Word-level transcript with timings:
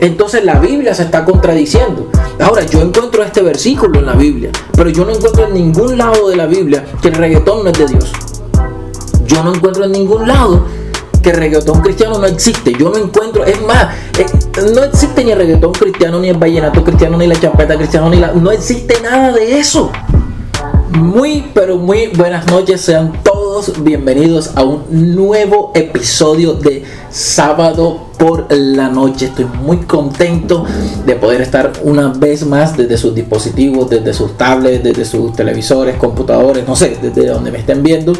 entonces 0.00 0.44
la 0.44 0.58
Biblia 0.58 0.94
se 0.94 1.02
está 1.02 1.24
contradiciendo. 1.24 2.10
Ahora, 2.40 2.64
yo 2.64 2.80
encuentro 2.80 3.22
este 3.22 3.42
versículo 3.42 3.98
en 3.98 4.06
la 4.06 4.14
Biblia, 4.14 4.50
pero 4.72 4.90
yo 4.90 5.04
no 5.04 5.12
encuentro 5.12 5.46
en 5.46 5.54
ningún 5.54 5.98
lado 5.98 6.28
de 6.28 6.36
la 6.36 6.46
Biblia 6.46 6.84
que 7.02 7.08
el 7.08 7.14
reggaetón 7.14 7.64
no 7.64 7.70
es 7.70 7.78
de 7.78 7.86
Dios. 7.86 8.12
Yo 9.26 9.44
no 9.44 9.54
encuentro 9.54 9.84
en 9.84 9.92
ningún 9.92 10.26
lado 10.26 10.64
que 11.22 11.30
el 11.30 11.36
reggaetón 11.36 11.80
cristiano 11.82 12.18
no 12.18 12.26
existe. 12.26 12.72
Yo 12.78 12.90
no 12.90 12.98
encuentro, 12.98 13.44
es 13.44 13.60
más, 13.62 13.94
eh, 14.18 14.26
no 14.74 14.82
existe 14.84 15.24
ni 15.24 15.32
el 15.32 15.38
reggaetón 15.38 15.72
cristiano, 15.72 16.18
ni 16.18 16.30
el 16.30 16.36
vallenato 16.36 16.82
cristiano, 16.82 17.16
ni 17.18 17.26
la 17.26 17.38
champeta 17.38 17.76
cristiana, 17.76 18.08
ni 18.08 18.16
la. 18.16 18.32
No 18.32 18.50
existe 18.50 19.00
nada 19.02 19.32
de 19.32 19.58
eso. 19.58 19.92
Muy, 20.90 21.44
pero 21.54 21.76
muy 21.76 22.08
buenas 22.08 22.48
noches, 22.48 22.80
sean 22.80 23.12
todos 23.22 23.84
bienvenidos 23.84 24.56
a 24.56 24.64
un 24.64 25.14
nuevo 25.14 25.70
episodio 25.72 26.54
de 26.54 26.84
Sábado 27.10 28.08
por 28.18 28.52
la 28.52 28.88
Noche. 28.88 29.26
Estoy 29.26 29.44
muy 29.44 29.76
contento 29.78 30.64
de 31.06 31.14
poder 31.14 31.42
estar 31.42 31.72
una 31.84 32.08
vez 32.08 32.44
más 32.44 32.76
desde 32.76 32.98
sus 32.98 33.14
dispositivos, 33.14 33.88
desde 33.88 34.12
sus 34.12 34.36
tablets, 34.36 34.82
desde 34.82 35.04
sus 35.04 35.32
televisores, 35.32 35.96
computadores, 35.96 36.66
no 36.66 36.74
sé, 36.74 36.98
desde 37.00 37.28
donde 37.28 37.52
me 37.52 37.58
estén 37.58 37.84
viendo. 37.84 38.12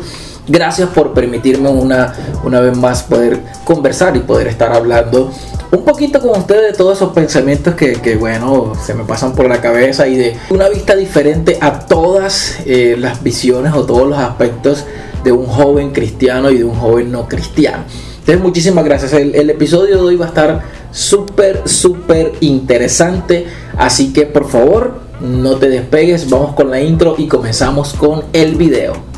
Gracias 0.46 0.91
por 0.91 1.12
permitirme 1.12 1.71
una, 1.71 2.15
una 2.45 2.60
vez 2.60 2.77
más 2.77 3.02
poder 3.02 3.43
conversar 3.65 4.16
y 4.16 4.21
poder 4.21 4.46
estar 4.46 4.73
hablando 4.73 5.32
un 5.73 5.84
poquito 5.84 6.20
con 6.20 6.30
ustedes 6.30 6.73
de 6.73 6.79
todos 6.79 6.97
esos 6.97 7.12
pensamientos 7.12 7.74
que, 7.74 7.92
que, 7.92 8.16
bueno, 8.16 8.73
se 8.84 8.95
me 8.95 9.05
pasan 9.05 9.34
por 9.34 9.48
la 9.48 9.60
cabeza 9.60 10.09
y 10.09 10.16
de 10.16 10.37
una 10.51 10.69
vista 10.69 10.96
diferente 10.96 11.59
a 11.60 11.80
todas 11.80 12.59
eh, 12.66 12.96
las 12.98 13.23
visiones 13.23 13.73
o 13.74 13.84
todos 13.84 14.09
los 14.09 14.19
aspectos 14.19 14.84
de 15.23 15.33
un 15.33 15.46
joven 15.46 15.91
cristiano 15.91 16.51
y 16.51 16.59
de 16.59 16.65
un 16.65 16.74
joven 16.74 17.12
no 17.12 17.29
cristiano. 17.29 17.84
Entonces, 18.20 18.43
muchísimas 18.43 18.84
gracias. 18.84 19.12
El, 19.12 19.34
el 19.34 19.51
episodio 19.51 19.96
de 19.96 20.02
hoy 20.02 20.16
va 20.16 20.27
a 20.27 20.29
estar 20.29 20.62
súper, 20.91 21.62
súper 21.69 22.32
interesante. 22.41 23.46
Así 23.77 24.12
que, 24.12 24.27
por 24.27 24.48
favor, 24.48 25.01
no 25.21 25.57
te 25.57 25.68
despegues. 25.68 26.29
Vamos 26.29 26.54
con 26.54 26.71
la 26.71 26.80
intro 26.80 27.15
y 27.16 27.29
comenzamos 27.29 27.95
con 27.95 28.24
el 28.32 28.57
video. 28.57 29.10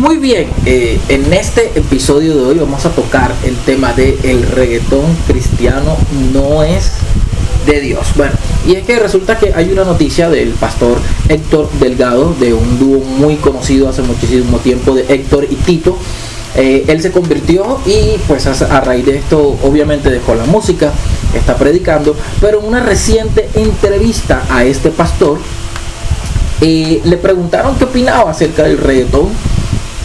Muy 0.00 0.16
bien, 0.16 0.48
eh, 0.64 0.98
en 1.10 1.30
este 1.34 1.78
episodio 1.78 2.34
de 2.34 2.42
hoy 2.42 2.54
vamos 2.54 2.86
a 2.86 2.88
tocar 2.88 3.34
el 3.44 3.54
tema 3.54 3.92
de 3.92 4.18
el 4.22 4.44
reggaetón 4.44 5.04
cristiano 5.26 5.94
no 6.32 6.62
es 6.62 6.92
de 7.66 7.82
Dios. 7.82 8.06
Bueno, 8.16 8.32
y 8.66 8.76
es 8.76 8.86
que 8.86 8.98
resulta 8.98 9.38
que 9.38 9.52
hay 9.52 9.70
una 9.70 9.84
noticia 9.84 10.30
del 10.30 10.52
pastor 10.52 10.96
Héctor 11.28 11.68
Delgado, 11.80 12.34
de 12.40 12.54
un 12.54 12.78
dúo 12.78 13.00
muy 13.00 13.36
conocido 13.36 13.90
hace 13.90 14.00
muchísimo 14.00 14.56
tiempo 14.60 14.94
de 14.94 15.04
Héctor 15.06 15.46
y 15.50 15.56
Tito. 15.56 15.98
Eh, 16.56 16.86
él 16.88 17.02
se 17.02 17.12
convirtió 17.12 17.78
y 17.84 18.16
pues 18.26 18.46
a, 18.46 18.80
raíz 18.80 19.04
de 19.04 19.18
esto 19.18 19.58
obviamente 19.62 20.08
dejó 20.08 20.34
la 20.34 20.46
música, 20.46 20.92
está 21.34 21.58
predicando, 21.58 22.16
pero 22.40 22.60
en 22.60 22.68
una 22.68 22.80
reciente 22.80 23.50
entrevista 23.54 24.44
a 24.48 24.64
este 24.64 24.88
pastor 24.88 25.36
eh, 26.62 27.02
le 27.04 27.18
preguntaron 27.18 27.76
qué 27.76 27.84
opinaba 27.84 28.30
acerca 28.30 28.62
del 28.62 28.78
reggaetón 28.78 29.28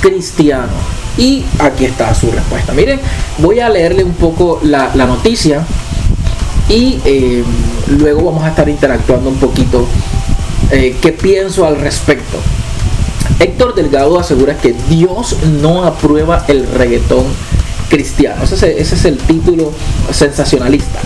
cristiano. 0.05 0.73
Y 1.17 1.43
aquí 1.59 1.85
está 1.85 2.13
su 2.13 2.29
respuesta. 2.31 2.73
Miren, 2.73 2.99
voy 3.39 3.59
a 3.59 3.69
leerle 3.69 4.03
un 4.03 4.13
poco 4.13 4.59
la, 4.63 4.93
noticia 4.93 5.65
y 6.69 6.99
eh, 7.05 7.43
luego 7.87 8.25
vamos 8.25 8.43
a 8.43 8.49
estar 8.49 8.67
interactuando 8.67 9.29
un 9.29 9.37
poquito 9.37 9.85
eh, 10.71 10.95
qué 11.01 11.11
pienso 11.11 11.65
al 11.65 11.79
respecto. 11.79 12.37
Héctor 13.39 13.75
Delgado 13.75 14.19
asegura 14.19 14.57
que 14.57 14.75
Dios 14.89 15.37
no 15.61 15.83
aprueba 15.85 16.45
el 16.47 16.67
reggaetón 16.67 17.25
cristiano. 17.89 18.43
Ese 18.43 18.79
ese 18.79 18.95
es 18.95 19.05
el 19.05 19.17
título 19.17 19.71
sensacionalista. 20.11 20.99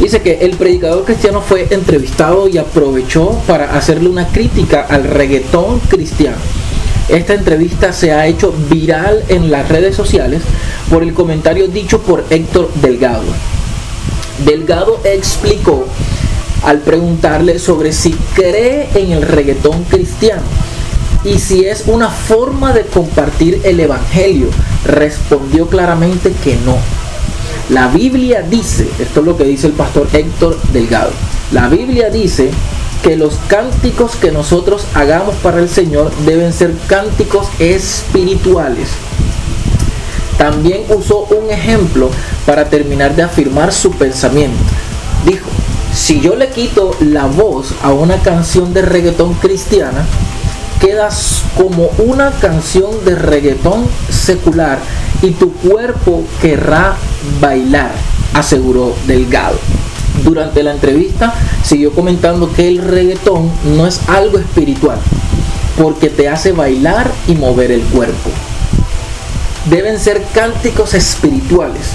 Dice 0.00 0.22
que 0.22 0.38
el 0.40 0.52
predicador 0.56 1.04
cristiano 1.04 1.40
fue 1.40 1.66
entrevistado 1.70 2.48
y 2.48 2.56
aprovechó 2.56 3.32
para 3.46 3.76
hacerle 3.76 4.08
una 4.08 4.28
crítica 4.28 4.86
al 4.88 5.04
reggaetón 5.04 5.80
cristiano 5.80 6.38
esta 7.08 7.34
entrevista 7.34 7.92
se 7.92 8.12
ha 8.12 8.26
hecho 8.26 8.52
viral 8.68 9.24
en 9.28 9.50
las 9.50 9.68
redes 9.68 9.96
sociales 9.96 10.42
por 10.90 11.02
el 11.02 11.14
comentario 11.14 11.66
dicho 11.68 12.00
por 12.00 12.24
Héctor 12.28 12.70
Delgado. 12.74 13.24
Delgado 14.44 15.00
explicó 15.04 15.86
al 16.64 16.80
preguntarle 16.80 17.58
sobre 17.58 17.92
si 17.92 18.12
cree 18.34 18.88
en 18.94 19.12
el 19.12 19.22
reggaetón 19.22 19.84
cristiano 19.84 20.42
y 21.24 21.38
si 21.38 21.64
es 21.64 21.84
una 21.86 22.10
forma 22.10 22.72
de 22.72 22.82
compartir 22.82 23.60
el 23.64 23.80
Evangelio. 23.80 24.48
Respondió 24.84 25.66
claramente 25.66 26.32
que 26.44 26.56
no. 26.64 26.76
La 27.70 27.88
Biblia 27.88 28.42
dice, 28.42 28.88
esto 28.98 29.20
es 29.20 29.26
lo 29.26 29.36
que 29.36 29.44
dice 29.44 29.66
el 29.66 29.74
pastor 29.74 30.08
Héctor 30.12 30.58
Delgado, 30.72 31.10
la 31.52 31.68
Biblia 31.68 32.10
dice 32.10 32.50
que 33.02 33.16
los 33.16 33.34
cánticos 33.48 34.16
que 34.16 34.32
nosotros 34.32 34.84
hagamos 34.94 35.34
para 35.36 35.60
el 35.60 35.68
Señor 35.68 36.10
deben 36.24 36.52
ser 36.52 36.74
cánticos 36.86 37.46
espirituales. 37.58 38.88
También 40.36 40.84
usó 40.88 41.26
un 41.30 41.50
ejemplo 41.50 42.10
para 42.46 42.68
terminar 42.68 43.14
de 43.16 43.22
afirmar 43.22 43.72
su 43.72 43.90
pensamiento. 43.92 44.58
Dijo, 45.24 45.48
si 45.92 46.20
yo 46.20 46.36
le 46.36 46.48
quito 46.50 46.94
la 47.00 47.26
voz 47.26 47.74
a 47.82 47.92
una 47.92 48.18
canción 48.18 48.72
de 48.72 48.82
reggaetón 48.82 49.34
cristiana, 49.34 50.06
quedas 50.80 51.42
como 51.56 51.90
una 51.98 52.30
canción 52.30 53.04
de 53.04 53.16
reggaetón 53.16 53.86
secular 54.10 54.78
y 55.22 55.32
tu 55.32 55.52
cuerpo 55.54 56.22
querrá 56.40 56.94
bailar, 57.40 57.90
aseguró 58.34 58.94
Delgado 59.06 59.57
durante 60.28 60.62
la 60.62 60.72
entrevista 60.72 61.32
siguió 61.64 61.92
comentando 61.92 62.52
que 62.52 62.68
el 62.68 62.78
reggaetón 62.78 63.50
no 63.76 63.86
es 63.86 64.00
algo 64.08 64.38
espiritual, 64.38 64.98
porque 65.78 66.10
te 66.10 66.28
hace 66.28 66.52
bailar 66.52 67.10
y 67.26 67.34
mover 67.34 67.72
el 67.72 67.82
cuerpo. 67.82 68.30
Deben 69.70 69.98
ser 69.98 70.22
cánticos 70.34 70.92
espirituales. 70.92 71.92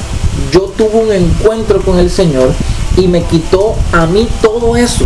Yo 0.52 0.62
tuve 0.62 1.06
un 1.06 1.12
encuentro 1.12 1.82
con 1.82 2.00
el 2.00 2.10
Señor 2.10 2.52
y 2.98 3.08
me 3.08 3.24
quitó 3.24 3.76
a 3.92 4.08
mí 4.08 4.28
todo 4.42 4.76
eso. 4.76 5.06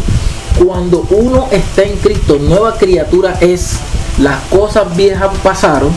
Cuando 0.63 1.05
uno 1.09 1.47
está 1.51 1.83
en 1.83 1.97
Cristo, 1.97 2.38
nueva 2.39 2.77
criatura 2.77 3.38
es, 3.41 3.73
las 4.19 4.41
cosas 4.45 4.95
viejas 4.95 5.29
pasaron, 5.44 5.91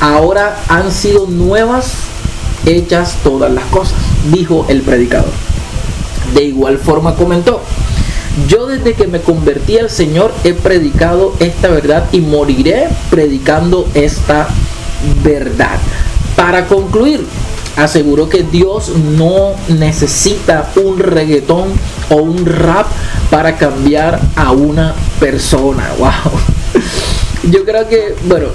ahora 0.00 0.56
han 0.68 0.90
sido 0.92 1.26
nuevas, 1.26 1.92
hechas 2.66 3.16
todas 3.24 3.52
las 3.52 3.64
cosas, 3.64 3.94
dijo 4.32 4.64
el 4.68 4.82
predicador. 4.82 5.49
De 6.34 6.44
igual 6.44 6.78
forma 6.78 7.14
comentó, 7.14 7.60
yo 8.48 8.66
desde 8.66 8.94
que 8.94 9.06
me 9.06 9.20
convertí 9.20 9.78
al 9.78 9.90
Señor 9.90 10.32
he 10.44 10.52
predicado 10.52 11.34
esta 11.40 11.68
verdad 11.68 12.04
y 12.12 12.20
moriré 12.20 12.88
predicando 13.10 13.88
esta 13.94 14.48
verdad. 15.24 15.78
Para 16.36 16.66
concluir, 16.66 17.26
aseguró 17.76 18.28
que 18.28 18.44
Dios 18.44 18.92
no 19.16 19.52
necesita 19.68 20.70
un 20.76 20.98
reggaetón 20.98 21.68
o 22.08 22.16
un 22.16 22.46
rap 22.46 22.86
para 23.30 23.56
cambiar 23.56 24.20
a 24.36 24.52
una 24.52 24.94
persona. 25.18 25.90
Wow. 25.98 27.50
Yo 27.50 27.64
creo 27.64 27.88
que, 27.88 28.14
bueno, 28.26 28.48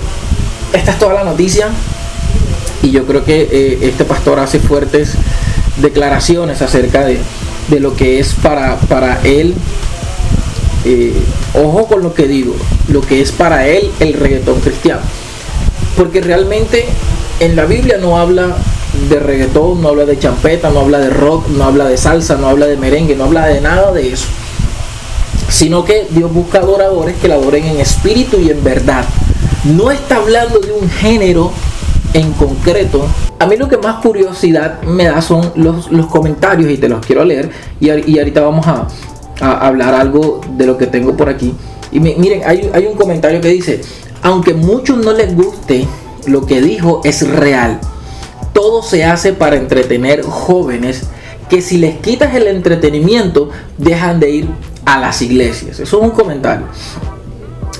esta 0.73 0.91
es 0.91 0.99
toda 0.99 1.15
la 1.15 1.23
noticia. 1.23 1.69
Y 2.81 2.91
yo 2.91 3.05
creo 3.05 3.25
que 3.25 3.41
eh, 3.51 3.79
este 3.81 4.05
pastor 4.05 4.39
hace 4.39 4.59
fuertes 4.59 5.13
declaraciones 5.77 6.61
acerca 6.61 7.03
de, 7.03 7.19
de 7.69 7.79
lo 7.79 7.95
que 7.95 8.19
es 8.19 8.33
para, 8.33 8.77
para 8.77 9.21
él, 9.23 9.55
eh, 10.85 11.13
ojo 11.55 11.87
con 11.87 12.03
lo 12.03 12.13
que 12.13 12.27
digo, 12.27 12.55
lo 12.89 13.01
que 13.01 13.21
es 13.21 13.31
para 13.31 13.67
él 13.67 13.91
el 13.99 14.13
reggaetón 14.13 14.59
cristiano. 14.59 15.01
Porque 15.97 16.21
realmente 16.21 16.85
en 17.39 17.55
la 17.55 17.65
Biblia 17.65 17.97
no 17.97 18.17
habla 18.17 18.55
de 19.09 19.19
reggaetón, 19.19 19.81
no 19.81 19.89
habla 19.89 20.05
de 20.05 20.19
champeta, 20.19 20.69
no 20.69 20.81
habla 20.81 20.99
de 20.99 21.09
rock, 21.09 21.47
no 21.49 21.63
habla 21.63 21.85
de 21.85 21.97
salsa, 21.97 22.35
no 22.35 22.47
habla 22.47 22.67
de 22.67 22.77
merengue, 22.77 23.15
no 23.15 23.25
habla 23.25 23.47
de 23.47 23.61
nada 23.61 23.91
de 23.91 24.13
eso. 24.13 24.25
Sino 25.49 25.85
que 25.85 26.07
Dios 26.09 26.33
busca 26.33 26.59
adoradores 26.59 27.15
que 27.17 27.27
la 27.27 27.35
adoren 27.35 27.65
en 27.65 27.79
espíritu 27.79 28.39
y 28.39 28.49
en 28.49 28.63
verdad. 28.63 29.05
No 29.63 29.91
está 29.91 30.17
hablando 30.17 30.59
de 30.59 30.71
un 30.71 30.89
género 30.89 31.51
en 32.13 32.31
concreto, 32.33 33.07
a 33.39 33.45
mí 33.45 33.57
lo 33.57 33.67
que 33.67 33.77
más 33.77 34.01
curiosidad 34.01 34.81
me 34.83 35.05
da 35.05 35.21
son 35.21 35.51
los, 35.55 35.87
comentarios 36.07 36.71
y 36.71 36.77
te 36.77 36.87
los 36.87 37.05
quiero 37.05 37.23
leer 37.25 37.49
y, 37.79 37.89
ahorita 37.89 38.41
vamos 38.41 38.65
a, 38.67 38.87
hablar 39.41 39.93
algo 39.93 40.39
de 40.57 40.65
lo 40.65 40.77
que 40.77 40.87
tengo 40.87 41.17
por 41.17 41.27
aquí. 41.27 41.53
Y 41.91 41.99
miren, 41.99 42.43
hay, 42.45 42.69
hay 42.73 42.85
un 42.85 42.95
comentario 42.95 43.41
que 43.41 43.49
dice, 43.49 43.81
aunque 44.21 44.53
muchos 44.53 44.97
no 44.97 45.11
les 45.11 45.35
guste 45.35 45.85
lo 46.25 46.45
que 46.45 46.61
dijo, 46.61 47.01
es 47.03 47.27
real. 47.27 47.79
Todo 48.53 48.81
se 48.81 49.03
hace 49.03 49.33
para 49.33 49.57
entretener 49.57 50.23
jóvenes 50.23 51.03
que 51.49 51.61
si 51.61 51.77
les 51.77 51.97
quitas 51.97 52.33
el 52.33 52.47
entretenimiento 52.47 53.49
dejan 53.77 54.19
de 54.19 54.31
ir 54.31 54.47
a 54.85 54.99
las 54.99 55.21
iglesias. 55.21 55.79
Eso 55.79 55.97
es 55.97 56.03
un 56.03 56.11
comentario. 56.11 56.67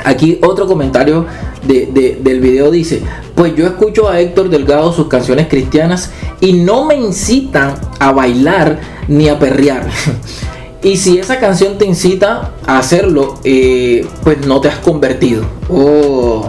Aquí 0.04 0.40
otro 0.44 0.68
comentario 0.68 1.26
del 1.64 2.40
video 2.42 2.70
dice, 2.70 3.02
Pues 3.36 3.54
yo 3.56 3.68
escucho 3.68 4.08
a 4.08 4.20
Héctor 4.22 4.50
Delgado 4.50 4.94
sus 4.94 5.08
canciones 5.08 5.48
cristianas 5.48 6.12
y 6.40 6.54
no 6.54 6.86
me 6.86 6.96
incitan 6.96 7.76
a 8.00 8.14
bailar 8.14 8.80
ni 9.10 9.28
a 9.28 9.38
perrear. 9.38 9.90
y 10.82 10.96
si 10.96 11.20
esa 11.20 11.38
canción 11.40 11.78
te 11.78 11.86
incita 11.86 12.52
a 12.66 12.80
hacerlo, 12.80 13.40
eh, 13.44 14.08
pues 14.24 14.48
no 14.48 14.62
te 14.62 14.70
has 14.70 14.78
convertido. 14.78 15.44
Oh, 15.70 16.48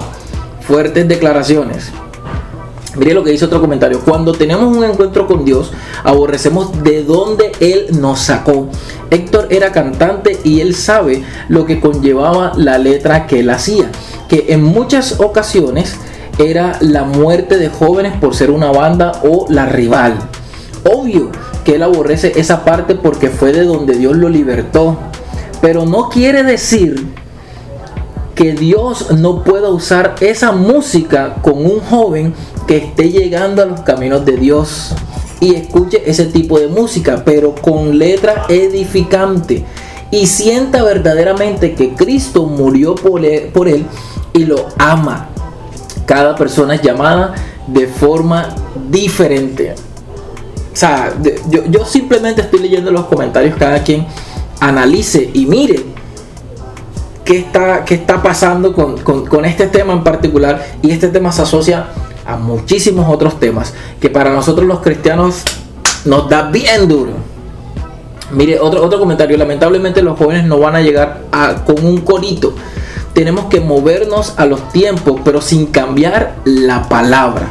fuertes 0.61 1.09
declaraciones. 1.09 1.91
Mire 2.97 3.13
lo 3.13 3.25
que 3.25 3.33
dice 3.33 3.45
otro 3.45 3.61
comentario. 3.61 4.01
Cuando 4.01 4.33
tenemos 4.33 4.75
un 4.75 4.85
encuentro 4.85 5.27
con 5.27 5.45
Dios, 5.45 5.73
aborrecemos 6.03 6.83
de 6.83 7.05
dónde 7.05 7.53
Él 7.61 7.89
nos 8.01 8.21
sacó. 8.21 8.69
Héctor 9.11 9.49
era 9.51 9.71
cantante 9.71 10.39
y 10.45 10.61
él 10.61 10.75
sabe 10.75 11.23
lo 11.49 11.67
que 11.67 11.79
conllevaba 11.79 12.53
la 12.57 12.79
letra 12.79 13.27
que 13.27 13.41
él 13.41 13.51
hacía. 13.51 13.91
Que 14.29 14.47
en 14.49 14.63
muchas 14.63 15.21
ocasiones 15.21 15.97
era 16.39 16.79
la 16.81 17.05
muerte 17.05 17.59
de 17.59 17.69
jóvenes 17.69 18.13
por 18.21 18.35
ser 18.35 18.51
una 18.51 18.71
banda 18.71 19.21
o 19.25 19.47
la 19.49 19.67
rival. 19.67 20.19
Obvio 20.85 21.31
que 21.65 21.77
él 21.77 21.83
aborrece 21.83 22.33
esa 22.37 22.65
parte 22.65 22.95
porque 22.95 23.31
fue 23.31 23.53
de 23.53 23.65
donde 23.65 23.97
Dios 23.97 24.17
lo 24.17 24.29
libertó. 24.29 24.99
Pero 25.61 25.85
no 25.85 26.09
quiere 26.09 26.43
decir 26.43 27.07
que 28.35 28.53
Dios 28.53 29.13
no 29.13 29.43
pueda 29.43 29.71
usar 29.71 30.15
esa 30.21 30.53
música 30.53 31.37
con 31.43 31.65
un 31.65 31.81
joven 31.81 32.35
que 32.67 32.77
esté 32.77 33.11
llegando 33.11 33.63
a 33.63 33.67
los 33.67 33.81
caminos 33.81 34.25
de 34.27 34.37
Dios 34.37 34.95
y 35.41 35.55
escuche 35.55 36.03
ese 36.07 36.27
tipo 36.27 36.59
de 36.61 36.69
música, 36.69 37.23
pero 37.25 37.55
con 37.55 37.99
letra 37.99 38.45
edificante 38.49 39.65
y 40.11 40.27
sienta 40.27 40.83
verdaderamente 40.83 41.75
que 41.75 41.95
Cristo 41.95 42.45
murió 42.45 42.95
por 42.95 43.25
él, 43.25 43.49
por 43.53 43.69
él 43.69 43.87
y 44.33 44.45
lo 44.45 44.67
ama. 44.79 45.31
Cada 46.07 46.35
persona 46.35 46.77
es 46.77 46.83
llamada 46.83 47.35
de 47.67 47.87
forma 47.87 48.55
diferente. 48.89 49.75
O 50.73 50.77
sea, 50.77 51.13
yo, 51.51 51.65
yo 51.69 51.85
simplemente 51.85 52.43
estoy 52.43 52.61
leyendo 52.61 52.91
los 52.91 53.07
comentarios, 53.07 53.57
cada 53.59 53.83
quien 53.83 54.07
analice 54.61 55.31
y 55.33 55.47
mire 55.47 55.97
qué 57.27 57.41
está, 57.41 57.85
qué 57.85 57.95
está 57.97 58.23
pasando 58.23 58.73
con, 58.73 58.99
con, 58.99 59.45
este 59.45 59.67
tema 59.67 59.93
en 59.93 60.03
particular. 60.03 60.65
Y 60.81 60.93
este 60.93 61.09
tema 61.09 61.33
se 61.33 61.43
asocia 61.43 61.89
a 62.25 62.37
muchísimos 62.37 63.07
otros 63.13 63.39
temas 63.39 63.75
que 64.01 64.09
para 64.09 64.31
nosotros 64.31 64.67
los 64.67 64.81
cristianos 64.81 65.43
nos 66.05 66.31
da 66.31 66.51
bien 66.51 66.89
duro. 66.89 67.13
Mire, 68.31 68.59
otro, 68.61 68.83
otro 68.83 68.99
comentario. 68.99 69.37
Lamentablemente 69.37 70.03
los 70.03 70.17
jóvenes 70.17 70.45
no 70.45 70.59
van 70.59 70.77
a 70.77 70.81
llegar 70.81 71.25
a, 71.33 71.65
con 71.65 71.85
un 71.85 71.99
corito. 71.99 72.55
Tenemos 73.17 73.47
que 73.47 73.61
movernos 73.61 74.35
a 74.37 74.45
los 74.45 74.69
tiempos, 74.75 75.23
pero 75.25 75.41
sin 75.41 75.69
cambiar 75.69 76.37
la 76.45 76.87
palabra. 76.87 77.49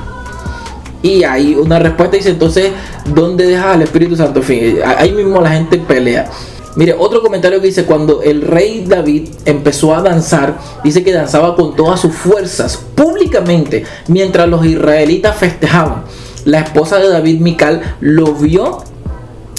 Y 1.02 1.24
hay 1.24 1.56
una 1.56 1.80
respuesta 1.80 2.18
dice, 2.18 2.30
entonces, 2.30 2.70
¿dónde 3.16 3.48
deja 3.48 3.74
al 3.74 3.82
Espíritu 3.82 4.16
Santo? 4.16 4.44
ahí 4.86 5.12
mismo 5.12 5.42
la 5.42 5.50
gente 5.50 5.80
pelea. 5.80 6.30
Mire, 6.76 6.94
otro 6.94 7.20
comentario 7.24 7.60
que 7.60 7.66
dice, 7.66 7.86
cuando 7.86 8.22
el 8.22 8.44
rey 8.44 8.86
David 8.88 9.30
empezó 9.46 9.96
a 9.96 10.04
danzar, 10.04 10.56
dice 10.84 11.04
que 11.04 11.12
danzaba 11.12 11.56
con 11.56 11.76
todas 11.76 12.00
sus 12.00 12.14
fuerzas, 12.14 12.78
públicamente, 12.94 13.86
mientras 14.08 14.48
los 14.48 14.64
israelitas 14.64 15.36
festejaban. 15.36 16.04
La 16.44 16.60
esposa 16.60 17.00
de 17.00 17.10
David, 17.10 17.40
Mical, 17.40 17.96
lo 18.02 18.36
vio 18.36 18.84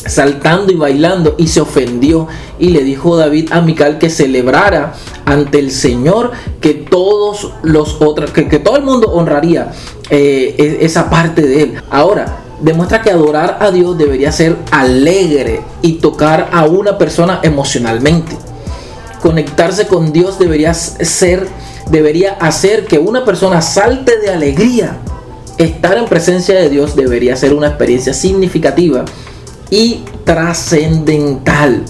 saltando 0.08 0.73
y 0.73 0.76
bailando 0.76 1.35
y 1.38 1.49
se 1.49 1.61
ofendió 1.61 2.29
y 2.58 2.70
le 2.70 2.85
dijo 2.85 3.17
David 3.17 3.53
a 3.53 3.61
Mical 3.61 3.99
que 3.99 4.11
celebrara 4.11 4.94
ante 5.25 5.58
el 5.58 5.70
Señor 5.70 6.32
que 6.61 6.75
todos 6.75 7.53
los 7.62 8.00
otros 8.00 8.31
que, 8.31 8.44
todo 8.58 8.76
el 8.76 8.82
mundo 8.82 9.12
honraría 9.12 9.73
eh, 10.11 10.55
e, 10.58 10.85
esa 10.85 11.11
parte 11.11 11.43
de 11.43 11.62
él 11.62 11.82
ahora 11.91 12.44
demuestra 12.61 13.03
que 13.03 13.11
adorar 13.11 13.58
a 13.61 13.70
Dios 13.70 13.99
debería 13.99 14.32
ser 14.32 14.56
alegre 14.70 15.61
y 15.82 15.94
tocar 15.94 16.49
a 16.52 16.64
una 16.64 16.97
persona 16.97 17.41
emocionalmente. 17.43 18.37
Conectarse 19.20 19.87
con 19.87 20.12
Dios 20.12 20.38
debería 20.38 20.73
ser, 20.73 21.49
debería 21.91 22.35
hacer 22.35 22.87
que 22.87 22.99
una 22.99 23.25
persona 23.25 23.61
salte 23.61 24.19
de 24.19 24.31
alegría. 24.31 24.97
Estar 25.59 25.99
en 25.99 26.05
presencia 26.06 26.55
de 26.55 26.69
Dios 26.69 26.97
debería 26.97 27.37
ser 27.37 27.55
una 27.55 27.69
experiencia 27.69 28.14
significativa 28.14 29.05
y 29.71 30.03
trascendental. 30.25 31.85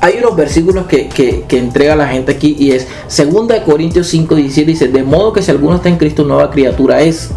Hay 0.00 0.16
unos 0.18 0.34
versículos 0.34 0.86
que, 0.86 1.08
que, 1.08 1.58
entrega 1.58 1.94
la 1.94 2.08
gente 2.08 2.32
aquí 2.32 2.56
y 2.58 2.72
es 2.72 2.86
2 3.14 3.60
Corintios 3.66 4.06
5, 4.06 4.34
17 4.34 4.70
dice, 4.70 4.88
de 4.88 5.02
modo 5.02 5.32
que 5.32 5.42
si 5.42 5.50
alguno 5.50 5.76
está 5.76 5.90
en 5.90 5.98
Cristo, 5.98 6.24
nueva 6.24 6.50
criatura 6.50 7.02
es 7.02 7.30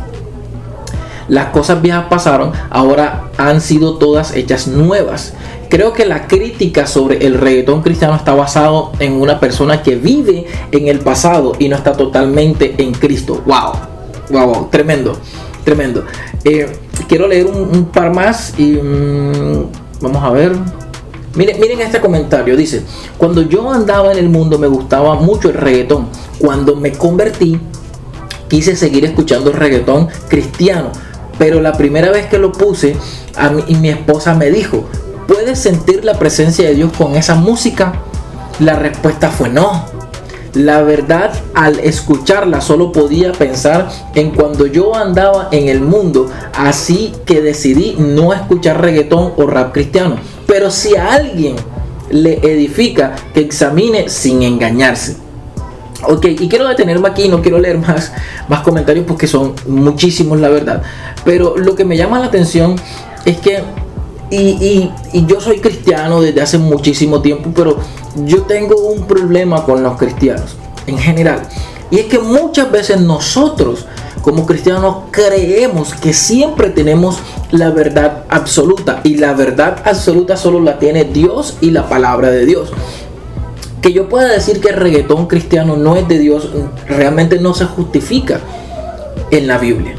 las 1.27 1.47
cosas 1.47 1.81
viejas 1.81 2.05
pasaron, 2.09 2.51
ahora 2.69 3.29
han 3.37 3.61
sido 3.61 3.97
todas 3.97 4.35
hechas 4.35 4.67
nuevas. 4.67 5.33
Creo 5.69 5.93
que 5.93 6.05
la 6.05 6.27
crítica 6.27 6.85
sobre 6.85 7.25
el 7.25 7.35
reggaetón 7.35 7.81
cristiano 7.81 8.15
está 8.15 8.33
basado 8.33 8.91
en 8.99 9.13
una 9.13 9.39
persona 9.39 9.81
que 9.81 9.95
vive 9.95 10.45
en 10.71 10.87
el 10.87 10.99
pasado 10.99 11.53
y 11.57 11.69
no 11.69 11.75
está 11.75 11.93
totalmente 11.93 12.75
en 12.77 12.93
Cristo. 12.93 13.41
Wow, 13.45 13.73
wow, 14.29 14.69
tremendo, 14.69 15.17
tremendo. 15.63 16.03
Eh, 16.43 16.69
quiero 17.07 17.27
leer 17.27 17.45
un, 17.47 17.85
par 17.85 18.13
más 18.13 18.53
y 18.57 18.73
mm, 18.73 19.65
vamos 20.01 20.23
a 20.23 20.29
ver. 20.31 20.53
Miren, 21.35 21.59
miren 21.59 21.81
este 21.81 21.99
comentario, 21.99 22.55
dice, 22.55 22.83
cuando 23.17 23.41
yo 23.41 23.71
andaba 23.71 24.11
en 24.11 24.19
el 24.19 24.29
mundo 24.29 24.59
me 24.59 24.67
gustaba 24.67 25.15
mucho 25.15 25.49
el 25.49 25.55
reggaetón. 25.55 26.07
Cuando 26.37 26.75
me 26.75 26.91
convertí, 26.91 27.59
quise 28.47 28.75
seguir 28.75 29.05
escuchando 29.05 29.49
el 29.49 29.55
reggaetón 29.55 30.07
cristiano 30.27 30.91
pero 31.37 31.61
la 31.61 31.73
primera 31.73 32.11
vez 32.11 32.27
que 32.27 32.37
lo 32.37 32.51
puse, 32.51 32.95
a 33.35 33.49
mí, 33.49 33.63
y 33.67 33.75
mi 33.75 33.89
esposa 33.89 34.33
me 34.33 34.51
dijo, 34.51 34.85
¿puedes 35.27 35.59
sentir 35.59 36.05
la 36.05 36.17
presencia 36.19 36.67
de 36.67 36.75
Dios 36.75 36.91
con 36.97 37.15
esa 37.15 37.35
música? 37.35 37.93
La 38.59 38.75
respuesta 38.75 39.29
fue 39.29 39.49
no. 39.49 39.85
La 40.53 40.83
verdad, 40.83 41.33
al 41.55 41.79
escucharla, 41.79 42.61
solo 42.61 42.91
podía 42.91 43.31
pensar 43.31 43.89
en 44.13 44.29
cuando 44.29 44.67
yo 44.67 44.95
andaba 44.95 45.47
en 45.51 45.67
el 45.67 45.81
mundo, 45.81 46.29
así 46.55 47.11
que 47.25 47.41
decidí 47.41 47.95
no 47.97 48.33
escuchar 48.33 48.79
reggaetón 48.79 49.33
o 49.35 49.47
rap 49.47 49.73
cristiano. 49.73 50.17
Pero 50.45 50.69
si 50.69 50.95
a 50.95 51.13
alguien 51.13 51.55
le 52.11 52.35
edifica, 52.43 53.15
que 53.33 53.39
examine 53.39 54.09
sin 54.09 54.43
engañarse. 54.43 55.17
Ok, 56.05 56.25
y 56.25 56.47
quiero 56.47 56.67
detenerme 56.67 57.07
aquí, 57.07 57.29
no 57.29 57.41
quiero 57.41 57.57
leer 57.57 57.79
más, 57.79 58.11
más 58.47 58.61
comentarios 58.61 59.05
porque 59.07 59.25
son 59.25 59.55
muchísimos, 59.67 60.39
la 60.39 60.49
verdad. 60.49 60.83
Pero 61.25 61.57
lo 61.57 61.75
que 61.75 61.85
me 61.85 61.97
llama 61.97 62.19
la 62.19 62.25
atención 62.25 62.75
es 63.25 63.37
que, 63.37 63.63
y, 64.29 64.89
yo 65.27 65.39
soy 65.39 65.59
cristiano 65.59 66.21
desde 66.21 66.41
hace 66.41 66.57
muchísimo 66.57 67.21
tiempo, 67.21 67.51
pero 67.55 67.77
yo 68.25 68.43
tengo 68.43 68.75
un 68.75 69.05
problema 69.05 69.63
con 69.63 69.83
los 69.83 69.97
cristianos 69.97 70.55
en 70.87 70.97
general. 70.97 71.41
Y 71.91 71.99
es 71.99 72.05
que 72.05 72.19
muchas 72.19 72.71
veces 72.71 72.99
nosotros 73.01 73.85
como 74.21 74.45
cristianos 74.45 74.95
creemos 75.11 75.93
que 75.93 76.13
siempre 76.13 76.69
tenemos 76.69 77.17
la 77.51 77.69
verdad 77.69 78.23
absoluta. 78.29 79.01
Y 79.03 79.17
la 79.17 79.33
verdad 79.33 79.81
absoluta 79.85 80.37
solo 80.37 80.59
la 80.61 80.79
tiene 80.79 81.03
Dios 81.03 81.57
y 81.61 81.71
la 81.71 81.89
palabra 81.89 82.31
de 82.31 82.45
Dios 82.45 82.71
que 83.83 83.91
yo 83.91 84.07
pueda 84.07 84.29
decir 84.29 84.61
que 84.61 84.69
el 84.69 84.77
reggaetón 84.77 85.27
cristiano 85.27 85.75
no 85.75 85.97
es 85.97 86.07
de 86.07 86.17
Dios, 86.17 86.49
realmente 86.87 87.37
no 87.37 87.53
se 87.53 87.65
justifica 87.65 88.39
en 89.29 89.45
la 89.45 89.57
Biblia. 89.57 89.95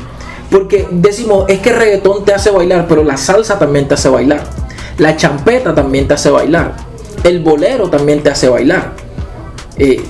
Porque 0.50 0.86
decimos, 0.90 1.46
es 1.48 1.60
que 1.60 1.70
el 1.70 1.76
reggaetón 1.76 2.24
te 2.24 2.34
hace 2.34 2.50
bailar, 2.50 2.86
pero 2.88 3.02
la 3.02 3.16
salsa 3.16 3.58
también 3.58 3.88
te 3.88 3.94
hace 3.94 4.08
bailar. 4.08 4.44
La 4.98 5.16
champeta 5.16 5.74
también 5.74 6.06
te 6.06 6.14
hace 6.14 6.30
bailar. 6.30 6.76
El 7.24 7.40
bolero 7.40 7.88
también 7.88 8.22
te 8.22 8.30
hace 8.30 8.48
bailar. 8.48 8.92
Eh, 9.76 10.04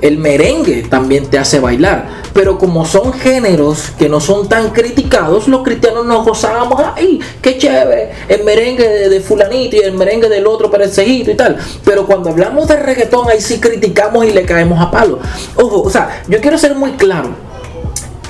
el 0.00 0.16
merengue 0.16 0.86
también 0.88 1.26
te 1.26 1.38
hace 1.38 1.60
bailar. 1.60 2.20
Pero 2.32 2.58
como 2.58 2.86
son 2.86 3.12
géneros 3.12 3.90
que 3.98 4.08
no 4.08 4.20
son 4.20 4.48
tan 4.48 4.70
criticados, 4.70 5.48
los 5.48 5.62
cristianos 5.62 6.06
nos 6.06 6.24
gozábamos, 6.24 6.80
¡ay, 6.96 7.20
qué 7.42 7.58
chévere! 7.58 8.12
El 8.28 8.44
merengue 8.44 9.08
de, 9.08 9.20
fulanito 9.20 9.76
y 9.76 9.80
el 9.80 9.92
merengue 9.92 10.28
del 10.28 10.46
otro 10.46 10.70
perecejito 10.70 11.32
y 11.32 11.34
tal. 11.34 11.58
Pero 11.84 12.06
cuando 12.06 12.30
hablamos 12.30 12.68
de 12.68 12.76
reggaetón, 12.76 13.28
ahí 13.28 13.40
sí 13.40 13.60
criticamos 13.60 14.24
y 14.24 14.30
le 14.30 14.44
caemos 14.44 14.80
a 14.80 14.90
palo. 14.90 15.18
Ojo, 15.56 15.82
o 15.82 15.90
sea, 15.90 16.22
yo 16.28 16.40
quiero 16.40 16.56
ser 16.56 16.74
muy 16.74 16.92
claro 16.92 17.49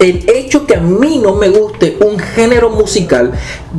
el 0.00 0.24
hecho 0.30 0.66
que 0.66 0.76
a 0.76 0.80
mí 0.80 1.20
no 1.22 1.34
me 1.34 1.50
guste 1.50 1.98
un 2.00 2.18
género 2.18 2.70
musical, 2.70 3.32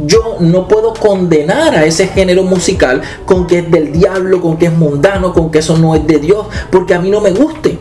yo 0.05 0.37
no 0.39 0.67
puedo 0.67 0.93
condenar 0.93 1.75
a 1.75 1.83
ese 1.83 2.07
género 2.07 2.43
musical 2.43 3.01
con 3.25 3.47
que 3.47 3.59
es 3.59 3.71
del 3.71 3.91
diablo, 3.91 4.39
con 4.39 4.57
que 4.57 4.67
es 4.67 4.73
mundano, 4.73 5.33
con 5.33 5.49
que 5.49 5.59
eso 5.59 5.77
no 5.77 5.95
es 5.95 6.05
de 6.05 6.19
Dios, 6.19 6.45
porque 6.69 6.93
a 6.93 6.99
mí 6.99 7.09
no 7.09 7.21
me 7.21 7.31
guste. 7.31 7.77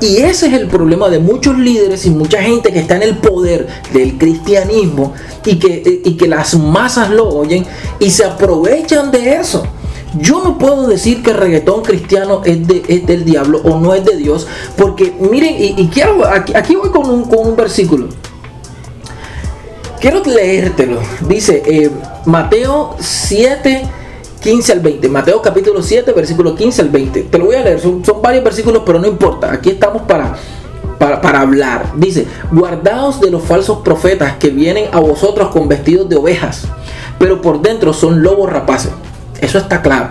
Y 0.00 0.18
ese 0.18 0.46
es 0.46 0.54
el 0.54 0.68
problema 0.68 1.10
de 1.10 1.18
muchos 1.18 1.58
líderes 1.58 2.06
y 2.06 2.10
mucha 2.10 2.40
gente 2.40 2.72
que 2.72 2.78
está 2.78 2.96
en 2.96 3.02
el 3.02 3.18
poder 3.18 3.66
del 3.92 4.16
cristianismo 4.16 5.12
y 5.44 5.58
que, 5.58 6.00
y 6.04 6.16
que 6.16 6.28
las 6.28 6.54
masas 6.54 7.10
lo 7.10 7.28
oyen 7.28 7.66
y 7.98 8.10
se 8.10 8.24
aprovechan 8.24 9.10
de 9.10 9.34
eso. 9.34 9.64
Yo 10.18 10.42
no 10.42 10.58
puedo 10.58 10.88
decir 10.88 11.22
que 11.22 11.30
el 11.30 11.36
reggaetón 11.36 11.82
cristiano 11.82 12.42
es, 12.44 12.66
de, 12.66 12.80
del 13.06 13.24
diablo 13.24 13.60
o 13.62 13.78
no 13.78 13.94
es 13.94 14.04
de 14.04 14.16
Dios, 14.16 14.46
porque 14.76 15.12
miren, 15.30 15.54
y, 15.58 15.86
quiero, 15.88 16.24
aquí, 16.26 16.74
voy 16.74 16.90
con 16.90 17.08
un, 17.08 17.24
con 17.24 17.46
un 17.46 17.56
versículo. 17.56 18.08
Quiero 20.00 20.22
leértelo. 20.24 20.98
Dice 21.28 21.62
eh, 21.66 21.90
Mateo 22.24 22.96
7, 22.98 23.82
15 24.42 24.72
al 24.72 24.80
20. 24.80 25.08
Mateo 25.10 25.42
capítulo 25.42 25.82
7, 25.82 26.12
versículo 26.12 26.54
15 26.54 26.82
al 26.82 26.88
20. 26.88 27.22
Te 27.24 27.38
lo 27.38 27.44
voy 27.44 27.56
a 27.56 27.62
leer. 27.62 27.78
Son, 27.78 28.04
son 28.04 28.22
varios 28.22 28.42
versículos, 28.42 28.82
pero 28.84 28.98
no 28.98 29.06
importa. 29.06 29.52
Aquí 29.52 29.68
estamos 29.68 30.02
para, 30.02 30.34
para, 30.98 31.20
para, 31.20 31.40
hablar. 31.42 31.92
Dice, 31.96 32.26
guardaos 32.50 33.20
de 33.20 33.30
los 33.30 33.42
falsos 33.44 33.80
profetas 33.80 34.36
que 34.38 34.48
vienen 34.48 34.86
a 34.90 35.00
vosotros 35.00 35.50
con 35.50 35.68
vestidos 35.68 36.08
de 36.08 36.16
ovejas, 36.16 36.66
pero 37.18 37.42
por 37.42 37.60
dentro 37.60 37.92
son 37.92 38.22
lobos 38.22 38.50
rapaces. 38.50 38.92
Eso 39.40 39.58
está 39.58 39.82
claro. 39.82 40.10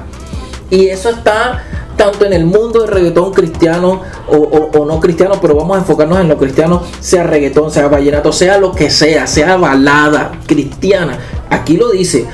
Y 0.70 0.88
eso 0.88 1.10
está 1.10 1.64
tanto 1.98 2.26
en 2.26 2.32
el 2.34 2.46
mundo 2.46 2.82
del 2.82 2.88
reggaetón 2.88 3.34
cristiano 3.34 4.02
o, 4.28 4.86
no 4.86 5.00
cristiano, 5.00 5.36
pero 5.42 5.56
vamos 5.56 5.76
a 5.76 5.80
enfocarnos 5.82 6.20
en 6.20 6.30
lo 6.30 6.38
cristiano, 6.38 6.82
sea 7.02 7.24
reggaetón, 7.24 7.72
sea 7.72 7.90
vallenato, 7.90 8.32
sea 8.32 8.58
lo 8.58 8.72
que 8.72 8.90
sea, 8.90 9.28
sea 9.28 9.58
balada 9.58 10.32
cristiana. 10.48 11.20
Aquí 11.50 11.76
lo 11.76 11.90
dice, 11.90 12.26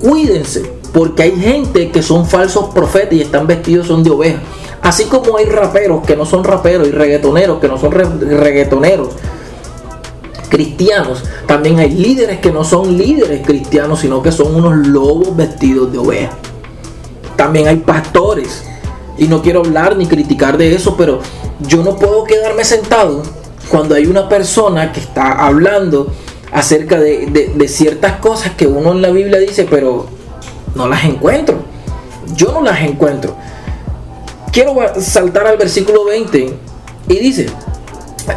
cuídense, 0.00 0.62
porque 0.92 1.24
hay 1.24 1.36
gente 1.36 1.90
que 1.90 2.02
son 2.02 2.24
falsos 2.26 2.66
profetas 2.72 3.14
y 3.14 3.22
están 3.22 3.46
vestidos 3.46 3.88
son 3.88 4.04
de 4.04 4.10
ovejas. 4.10 4.42
Así 4.82 5.04
como 5.04 5.36
hay 5.36 5.46
raperos 5.46 6.06
que 6.06 6.16
no 6.16 6.24
son 6.24 6.44
raperos 6.44 6.86
y 6.86 6.92
reggaetoneros 6.92 7.60
que 7.60 7.68
no 7.68 7.78
son 7.78 7.90
reggaetoneros 7.90 9.08
cristianos, 10.50 11.24
también 11.46 11.78
hay 11.78 11.90
líderes 11.90 12.40
que 12.40 12.52
no 12.52 12.64
son 12.64 12.98
líderes 12.98 13.46
cristianos, 13.46 14.00
sino 14.00 14.22
que 14.22 14.32
son 14.32 14.54
unos 14.54 14.86
lobos 14.86 15.34
vestidos 15.34 15.90
de 15.90 15.98
ovejas. 15.98 16.34
También 17.36 17.68
hay 17.68 17.76
pastores 17.76 18.64
y 19.16 19.28
no 19.28 19.40
quiero 19.40 19.60
hablar 19.60 19.96
ni 19.96 20.06
criticar 20.06 20.58
de 20.58 20.74
eso, 20.74 20.96
pero 20.96 21.20
yo 21.60 21.82
no 21.82 21.96
puedo 21.96 22.24
quedarme 22.24 22.64
sentado 22.64 23.22
cuando 23.70 23.94
hay 23.94 24.06
una 24.06 24.28
persona 24.28 24.92
que 24.92 25.00
está 25.00 25.46
hablando 25.46 26.12
acerca 26.52 26.98
de, 26.98 27.68
ciertas 27.68 28.16
cosas 28.16 28.52
que 28.52 28.66
uno 28.66 28.92
en 28.92 29.02
la 29.02 29.10
Biblia 29.10 29.38
dice, 29.38 29.66
pero 29.70 30.06
no 30.74 30.88
las 30.88 31.04
encuentro. 31.04 31.58
Yo 32.34 32.52
no 32.52 32.62
las 32.62 32.80
encuentro. 32.80 33.36
Quiero 34.52 34.74
saltar 35.00 35.46
al 35.46 35.56
versículo 35.56 36.04
20 36.04 36.54
y 37.08 37.18
dice, 37.18 37.46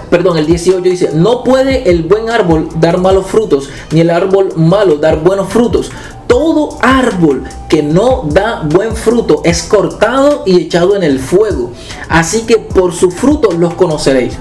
perdón, 0.10 0.38
el 0.38 0.46
18 0.46 0.82
dice, 0.82 1.10
no 1.14 1.44
puede 1.44 1.90
el 1.90 2.04
buen 2.04 2.30
árbol 2.30 2.70
dar 2.80 3.00
malos 3.00 3.28
frutos, 3.28 3.70
ni 3.92 4.02
el 4.02 4.10
árbol 4.10 4.54
malo 4.56 4.98
dar 4.98 5.24
buenos 5.24 5.50
frutos 5.50 5.92
todo 6.34 6.80
árbol 6.82 7.44
que 7.70 7.84
no 7.84 8.28
da 8.28 8.64
buen 8.68 8.96
fruto 8.96 9.42
es 9.46 9.62
cortado 9.62 10.42
y 10.48 10.62
echado 10.62 10.96
en 10.96 11.04
el 11.04 11.20
fuego. 11.20 11.72
Así 12.10 12.42
que 12.42 12.58
por 12.58 12.92
su 12.92 13.12
fruto 13.12 13.52
los 13.52 13.76
conoceréis. 13.76 14.34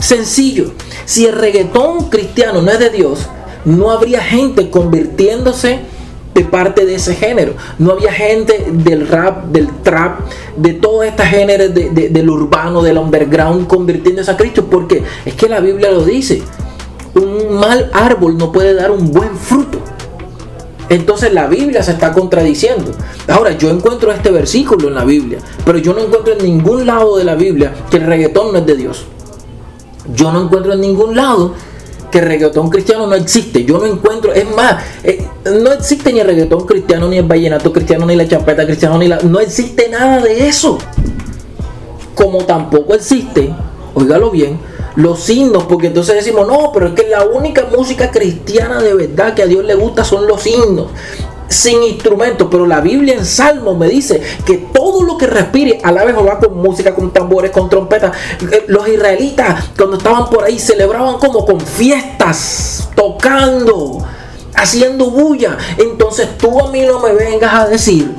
Sencillo. 0.00 0.72
Si 1.04 1.26
el 1.26 1.34
reggaetón 1.34 2.08
cristiano 2.10 2.60
no 2.60 2.72
es 2.72 2.80
de 2.80 2.90
Dios, 2.90 3.20
no 3.64 3.92
habría 3.92 4.20
gente 4.20 4.68
convirtiéndose 4.68 5.82
de 6.34 6.44
parte 6.44 6.84
de 6.86 6.94
ese 6.94 7.14
género. 7.14 7.54
No 7.78 7.92
había 7.92 8.12
gente 8.12 8.66
del 8.72 9.08
rap, 9.08 9.46
del 9.46 9.68
trap, 9.82 10.20
de 10.56 10.74
todas 10.74 11.08
estas 11.08 11.28
géneros 11.28 11.74
del 11.74 12.30
urbano, 12.30 12.82
del 12.82 12.98
underground 12.98 13.66
convirtiéndose 13.66 14.30
a 14.30 14.36
Cristo. 14.36 14.66
Porque 14.70 15.02
es 15.24 15.34
que 15.34 15.48
la 15.48 15.60
Biblia 15.60 15.90
lo 15.90 16.04
dice. 16.04 16.42
Un 17.14 17.54
mal 17.58 17.90
árbol 17.92 18.38
no 18.38 18.52
puede 18.52 18.74
dar 18.74 18.90
un 18.90 19.10
buen 19.12 19.36
fruto. 19.36 19.78
Entonces 20.88 21.32
la 21.32 21.46
Biblia 21.46 21.82
se 21.82 21.92
está 21.92 22.12
contradiciendo. 22.12 22.92
Ahora, 23.28 23.52
yo 23.52 23.70
encuentro 23.70 24.12
este 24.12 24.30
versículo 24.30 24.88
en 24.88 24.94
la 24.94 25.04
Biblia, 25.04 25.38
pero 25.64 25.78
yo 25.78 25.94
no 25.94 26.00
encuentro 26.00 26.34
en 26.34 26.44
ningún 26.44 26.86
lado 26.86 27.16
de 27.16 27.24
la 27.24 27.34
Biblia 27.34 27.72
que 27.90 27.96
el 27.96 28.04
reggaetón 28.04 28.52
no 28.52 28.58
es 28.58 28.66
de 28.66 28.76
Dios. 28.76 29.06
Yo 30.14 30.32
no 30.32 30.42
encuentro 30.42 30.72
en 30.72 30.80
ningún 30.80 31.16
lado 31.16 31.54
que 32.12 32.20
reggaetón 32.20 32.68
cristiano 32.68 33.06
no 33.06 33.14
existe. 33.14 33.64
Yo 33.64 33.78
no 33.78 33.86
encuentro, 33.86 34.32
es 34.32 34.48
más, 34.54 34.84
eh, 35.02 35.26
no 35.44 35.72
existe 35.72 36.12
ni 36.12 36.20
el 36.20 36.26
reggaetón 36.26 36.66
cristiano, 36.66 37.08
ni 37.08 37.16
el 37.16 37.24
vallenato 37.24 37.72
cristiano, 37.72 38.06
ni 38.06 38.14
la 38.14 38.28
champeta 38.28 38.64
cristiana, 38.64 38.98
ni 38.98 39.08
la... 39.08 39.18
No 39.22 39.40
existe 39.40 39.88
nada 39.88 40.20
de 40.20 40.46
eso. 40.46 40.78
Como 42.14 42.44
tampoco 42.44 42.94
existe, 42.94 43.50
óigalo 43.94 44.30
bien, 44.30 44.60
los 44.94 45.28
himnos, 45.30 45.64
porque 45.64 45.86
entonces 45.86 46.14
decimos, 46.14 46.46
no, 46.46 46.70
pero 46.72 46.88
es 46.88 46.92
que 46.92 47.08
la 47.08 47.24
única 47.24 47.66
música 47.74 48.10
cristiana 48.10 48.82
de 48.82 48.92
verdad 48.92 49.32
que 49.32 49.42
a 49.42 49.46
Dios 49.46 49.64
le 49.64 49.74
gusta 49.74 50.04
son 50.04 50.28
los 50.28 50.46
himnos 50.46 50.88
sin 51.52 51.82
instrumentos, 51.82 52.48
pero 52.50 52.66
la 52.66 52.80
Biblia 52.80 53.14
en 53.14 53.24
Salmos 53.24 53.76
me 53.76 53.88
dice 53.88 54.20
que 54.44 54.58
todo 54.72 55.02
lo 55.02 55.16
que 55.16 55.26
respire 55.26 55.80
alabe 55.82 56.12
Jehová 56.12 56.38
con 56.38 56.56
música, 56.56 56.94
con 56.94 57.12
tambores, 57.12 57.50
con 57.50 57.68
trompetas. 57.68 58.16
Eh, 58.50 58.64
los 58.68 58.88
israelitas 58.88 59.70
cuando 59.76 59.96
estaban 59.96 60.28
por 60.30 60.44
ahí 60.44 60.58
celebraban 60.58 61.18
como 61.18 61.44
con 61.44 61.60
fiestas, 61.60 62.88
tocando, 62.94 63.98
haciendo 64.54 65.10
bulla. 65.10 65.56
Entonces 65.78 66.36
tú 66.38 66.58
a 66.60 66.70
mí 66.70 66.80
no 66.82 67.00
me 67.00 67.12
vengas 67.12 67.52
a 67.54 67.68
decir 67.68 68.14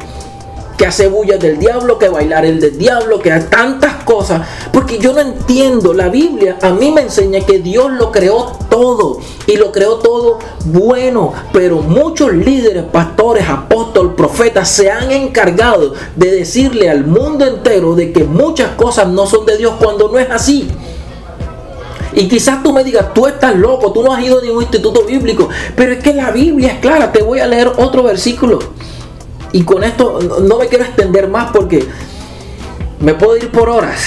que 0.83 0.87
hace 0.87 1.07
bullas 1.07 1.39
del 1.39 1.59
diablo, 1.59 1.97
que 1.97 2.09
bailar 2.09 2.43
el 2.43 2.59
del 2.59 2.77
diablo, 2.77 3.21
que 3.21 3.31
hay 3.31 3.43
tantas 3.43 4.03
cosas. 4.03 4.45
Porque 4.73 4.99
yo 4.99 5.13
no 5.13 5.21
entiendo. 5.21 5.93
La 5.93 6.09
Biblia 6.09 6.57
a 6.61 6.71
mí 6.71 6.91
me 6.91 7.03
enseña 7.03 7.39
que 7.39 7.59
Dios 7.59 7.89
lo 7.93 8.11
creó 8.11 8.51
todo 8.69 9.19
y 9.47 9.55
lo 9.55 9.71
creó 9.71 9.99
todo 9.99 10.39
bueno. 10.65 11.31
Pero 11.53 11.77
muchos 11.77 12.33
líderes, 12.33 12.83
pastores, 12.83 13.47
apóstoles, 13.47 14.11
profetas 14.17 14.67
se 14.67 14.91
han 14.91 15.09
encargado 15.09 15.93
de 16.17 16.31
decirle 16.31 16.89
al 16.89 17.05
mundo 17.05 17.45
entero 17.45 17.95
de 17.95 18.11
que 18.11 18.25
muchas 18.25 18.71
cosas 18.71 19.07
no 19.07 19.25
son 19.25 19.45
de 19.45 19.57
Dios 19.57 19.75
cuando 19.79 20.09
no 20.09 20.19
es 20.19 20.29
así. 20.29 20.69
Y 22.11 22.27
quizás 22.27 22.61
tú 22.61 22.73
me 22.73 22.83
digas, 22.83 23.13
tú 23.13 23.25
estás 23.25 23.55
loco, 23.55 23.93
tú 23.93 24.03
no 24.03 24.11
has 24.11 24.21
ido 24.21 24.39
a 24.39 24.41
ningún 24.41 24.63
instituto 24.63 25.05
bíblico. 25.05 25.47
Pero 25.77 25.93
es 25.93 26.03
que 26.03 26.13
la 26.13 26.31
Biblia 26.31 26.73
es 26.73 26.79
clara. 26.79 27.13
Te 27.13 27.23
voy 27.23 27.39
a 27.39 27.47
leer 27.47 27.71
otro 27.77 28.03
versículo. 28.03 28.59
Y 29.53 29.63
con 29.63 29.83
esto 29.83 30.19
no 30.41 30.57
me 30.57 30.67
quiero 30.67 30.83
extender 30.83 31.29
más 31.29 31.51
porque 31.51 31.87
me 32.99 33.13
puedo 33.13 33.37
ir 33.37 33.51
por 33.51 33.69
horas. 33.69 34.01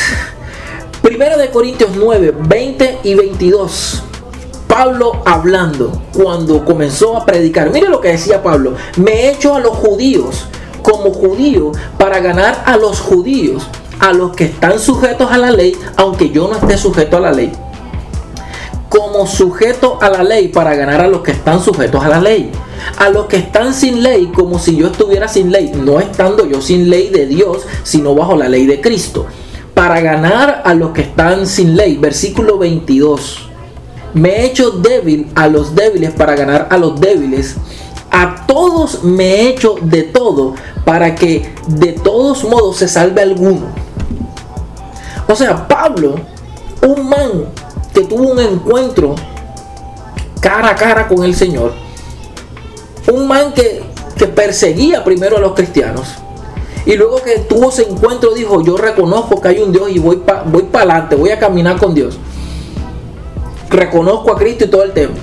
Primero 1.01 1.39
de 1.39 1.51
Corintios 1.51 1.91
9, 1.95 2.35
20 2.37 2.99
y 3.05 3.15
22. 3.15 4.03
Pablo 4.67 5.23
hablando 5.25 6.03
cuando 6.13 6.65
comenzó 6.65 7.17
a 7.17 7.25
predicar. 7.25 7.71
Mire 7.71 7.89
lo 7.89 8.01
que 8.01 8.09
decía 8.09 8.43
Pablo. 8.43 8.75
Me 8.97 9.13
he 9.13 9.31
hecho 9.31 9.55
a 9.55 9.61
los 9.61 9.77
judíos 9.77 10.47
como 10.83 11.13
judío 11.13 11.71
para 11.97 12.19
ganar 12.19 12.65
a 12.67 12.77
los 12.77 13.01
judíos, 13.01 13.69
a 14.01 14.13
los 14.13 14.35
que 14.35 14.47
están 14.47 14.81
sujetos 14.81 15.31
a 15.31 15.39
la 15.39 15.53
ley, 15.53 15.77
aunque 15.97 16.31
yo 16.31 16.49
no 16.49 16.57
esté 16.57 16.77
sujeto 16.77 17.19
a 17.19 17.21
la 17.21 17.31
ley. 17.31 17.53
Como 18.89 19.29
sujeto 19.29 19.99
a 20.01 20.11
la 20.11 20.25
ley 20.25 20.49
para 20.49 20.75
ganar 20.75 21.01
a 21.01 21.07
los 21.07 21.23
que 21.23 21.31
están 21.31 21.63
sujetos 21.63 22.05
a 22.05 22.09
la 22.09 22.21
ley 22.21 22.51
a 22.99 23.09
los 23.11 23.27
que 23.27 23.37
están 23.37 23.75
sin 23.75 24.03
ley 24.03 24.31
como 24.35 24.59
si 24.59 24.77
yo 24.77 24.89
estuviera 24.89 25.29
sin 25.29 25.51
ley, 25.51 25.73
no 25.75 26.01
estando 26.01 26.47
yo 26.47 26.61
sin 26.61 26.91
ley 26.91 27.11
de 27.11 27.27
Dios, 27.27 27.63
sino 27.83 28.15
bajo 28.15 28.37
la 28.37 28.49
ley 28.49 28.67
de 28.67 28.81
Cristo. 28.81 29.27
Para 29.75 30.01
ganar 30.01 30.63
a 30.65 30.75
los 30.75 30.91
que 30.91 31.03
están 31.03 31.47
sin 31.47 31.77
ley, 31.77 31.97
versículo 31.97 32.59
22. 32.59 33.51
Me 34.15 34.31
he 34.31 34.47
hecho 34.47 34.71
débil 34.71 35.29
a 35.35 35.49
los 35.49 35.75
débiles 35.75 36.13
para 36.13 36.35
ganar 36.35 36.69
a 36.71 36.79
los 36.79 36.99
débiles. 36.99 37.57
A 38.11 38.47
todos 38.47 39.05
me 39.05 39.25
he 39.25 39.49
hecho 39.49 39.77
de 39.83 40.05
todo 40.05 40.55
para 40.85 41.15
que 41.15 41.53
de 41.69 41.93
todos 41.93 42.45
modos 42.45 42.79
se 42.79 42.89
salve 42.89 43.21
alguno. 43.21 43.67
O 45.29 45.35
sea, 45.35 45.67
Pablo, 45.69 46.15
un 46.87 47.09
man 47.09 47.31
que 47.93 48.03
tuvo 48.05 48.33
un 48.33 48.41
encuentro 48.41 49.15
cara 50.41 50.71
a 50.71 50.75
cara 50.77 51.09
con 51.09 51.25
el 51.25 51.35
Señor, 51.35 51.73
un 53.13 53.27
man 53.27 53.53
que, 53.53 53.85
perseguía 54.35 55.05
primero 55.05 55.37
a 55.37 55.41
los 55.41 55.53
cristianos. 55.55 56.09
Y 56.87 56.95
luego 56.97 57.21
que 57.23 57.41
tuvo 57.41 57.69
ese 57.69 57.83
encuentro 57.83 58.33
dijo, 58.33 58.63
yo 58.63 58.77
reconozco 58.77 59.41
que 59.41 59.49
hay 59.49 59.59
un 59.59 59.73
Dios 59.73 59.91
y 59.91 59.99
voy 59.99 60.17
para 60.17 60.43
voy 60.43 60.67
adelante, 60.73 61.17
voy 61.17 61.31
a 61.31 61.39
caminar 61.39 61.79
con 61.79 61.95
Dios. 61.95 62.19
Reconozco 63.69 64.33
a 64.33 64.37
Cristo 64.37 64.65
y 64.65 64.69
todo 64.69 64.85
el 64.85 64.93
tema. 64.93 65.15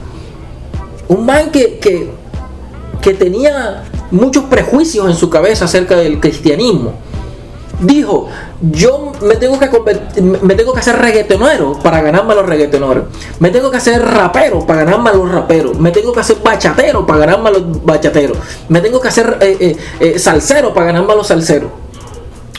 Un 1.07 1.25
man 1.25 1.51
que, 1.51 1.79
que, 1.79 2.11
que 3.01 3.13
tenía 3.13 3.83
muchos 4.11 4.43
prejuicios 4.45 5.09
en 5.09 5.15
su 5.15 5.29
cabeza 5.29 5.65
acerca 5.65 5.95
del 5.95 6.19
cristianismo 6.19 6.93
dijo, 7.83 8.27
yo 8.71 9.11
me 9.21 9.35
tengo 9.35 9.59
que 9.59 9.69
me 10.21 10.55
tengo 10.55 10.73
que 10.73 10.79
hacer 10.79 10.97
reggaetonero 10.97 11.79
para 11.81 12.01
ganarme 12.01 12.33
a 12.33 12.35
los 12.37 12.45
reggaetoneros. 12.45 13.05
Me 13.39 13.49
tengo 13.49 13.69
que 13.71 13.77
hacer 13.77 14.01
rapero 14.01 14.65
para 14.65 14.83
ganarme 14.83 15.09
a 15.09 15.13
los 15.13 15.31
raperos. 15.31 15.77
Me 15.79 15.91
tengo 15.91 16.13
que 16.13 16.19
hacer 16.19 16.37
bachatero 16.43 17.05
para 17.05 17.19
ganarme 17.19 17.49
a 17.49 17.51
los 17.53 17.85
bachateros. 17.85 18.37
Me 18.69 18.81
tengo 18.81 18.99
que 18.99 19.07
hacer 19.07 19.37
eh, 19.41 19.57
eh, 19.59 19.77
eh, 19.99 20.19
salsero 20.19 20.73
para 20.73 20.87
ganarme 20.87 21.13
a 21.13 21.15
los 21.15 21.27
salseros. 21.27 21.71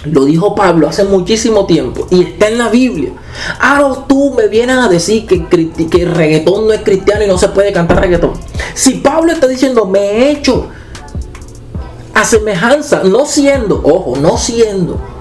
Lo 0.05 0.27
dijo 0.27 0.55
Pablo 0.55 0.87
hace 0.89 1.05
muchísimo 1.05 1.65
tiempo 1.65 2.07
y 2.11 2.23
está 2.23 2.49
en 2.49 2.59
la 2.59 2.69
Biblia. 2.69 3.13
Ahora 3.59 4.05
tú 4.07 4.35
me 4.37 4.49
vienes 4.49 4.77
a 4.77 4.89
decir 4.89 5.27
que, 5.27 5.47
que 5.49 6.03
el 6.03 6.15
reggaetón 6.15 6.67
no 6.67 6.75
es 6.75 6.83
cristiano 6.83 7.25
y 7.25 7.27
no 7.27 7.39
se 7.39 7.49
puede 7.49 7.73
cantar 7.73 8.01
reggaetón. 8.01 8.33
Si 8.75 8.97
Pablo 8.97 9.33
está 9.33 9.47
diciendo, 9.47 9.87
me 9.87 10.01
he 10.01 10.31
hecho 10.33 10.69
a 12.13 12.25
semejanza, 12.25 13.03
no 13.03 13.25
siendo, 13.25 13.81
ojo, 13.83 14.17
no 14.21 14.37
siendo 14.37 15.14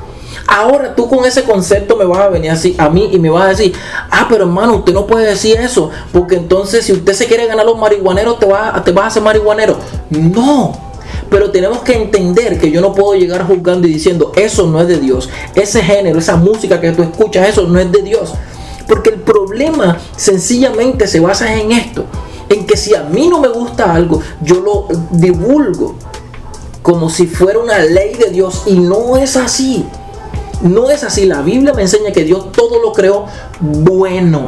Ahora 0.56 0.94
tú 0.94 1.10
con 1.10 1.26
ese 1.26 1.44
concepto 1.46 1.96
me 1.96 2.06
vas 2.06 2.20
a 2.20 2.30
venir 2.30 2.52
así 2.52 2.76
a 2.78 2.88
mí 2.88 3.10
y 3.12 3.18
me 3.18 3.32
vas 3.32 3.46
a 3.46 3.48
decir, 3.50 3.74
ah, 4.12 4.28
pero 4.30 4.44
hermano, 4.44 4.76
usted 4.76 4.94
no 4.94 5.08
puede 5.08 5.26
decir 5.26 5.58
eso, 5.58 5.90
porque 6.12 6.36
entonces 6.36 6.86
si 6.86 6.94
usted 6.94 7.14
se 7.14 7.26
quiere 7.26 7.48
ganar 7.48 7.66
los 7.66 7.76
marihuaneros, 7.76 8.38
te, 8.38 8.46
va, 8.46 8.80
te 8.84 8.92
vas 8.92 9.06
a 9.06 9.08
hacer 9.08 9.24
marihuanero. 9.24 9.76
No, 10.12 10.78
pero 11.28 11.50
tenemos 11.50 11.80
que 11.80 11.94
entender 11.94 12.60
que 12.60 12.70
yo 12.70 12.82
no 12.82 12.94
puedo 12.94 13.16
llegar 13.16 13.48
juzgando 13.48 13.88
y 13.88 13.94
diciendo, 13.94 14.32
eso 14.36 14.68
no 14.68 14.80
es 14.80 14.88
de 14.88 15.00
Dios. 15.00 15.28
Ese 15.56 15.82
género, 15.82 16.20
esa 16.20 16.36
música 16.36 16.80
que 16.80 16.92
tú 16.92 17.02
escuchas, 17.02 17.50
eso 17.50 17.64
no 17.64 17.80
es 17.80 17.92
de 17.92 18.04
Dios. 18.04 18.36
Porque 18.88 19.10
el 19.10 19.22
problema 19.22 19.98
sencillamente 20.16 21.08
se 21.08 21.20
basa 21.20 21.52
en 21.60 21.72
esto, 21.72 22.06
en 22.48 22.68
que 22.68 22.78
si 22.78 22.94
a 22.94 23.02
mí 23.02 23.28
no 23.28 23.40
me 23.40 23.48
gusta 23.48 23.92
algo, 23.92 24.22
yo 24.44 24.60
lo 24.62 24.88
divulgo 25.10 25.96
como 26.84 27.10
si 27.10 27.26
fuera 27.26 27.58
una 27.58 27.80
ley 27.80 28.14
de 28.14 28.30
Dios 28.30 28.62
y 28.68 28.74
no 28.74 29.18
es 29.18 29.36
así. 29.36 29.84
No 30.64 30.90
es 30.90 31.04
así. 31.04 31.26
La 31.26 31.42
Biblia 31.42 31.74
me 31.74 31.84
enseña 31.84 32.12
que 32.12 32.24
Dios 32.24 32.52
todo 32.52 32.82
lo 32.82 32.94
creó 32.94 33.26
bueno. 33.60 34.48